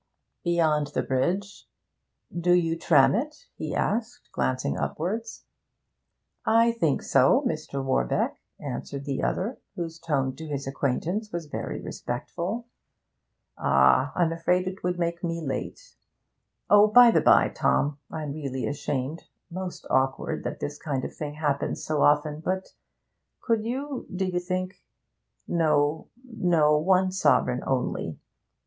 [0.43, 1.67] Beyond the bridge
[2.35, 5.45] 'Do you tram it?' he asked, glancing upwards.
[6.43, 7.83] 'I think so, Mr.
[7.85, 12.65] Warbeck,' answered the other, whose tone to his acquaintance was very respectful.
[13.59, 14.11] 'Ah!
[14.15, 15.93] I'm afraid it would make me late.
[16.67, 21.35] Oh, by the bye, Tom, I'm really ashamed most awkward that this kind of thing
[21.35, 22.69] happens so often, but
[23.39, 24.83] could you, do you think?
[25.47, 28.17] No, no; one sovereign only.